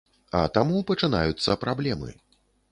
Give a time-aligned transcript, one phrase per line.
[0.39, 2.09] А таму пачынаюцца праблемы.